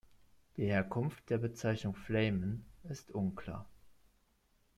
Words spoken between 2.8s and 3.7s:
ist unklar.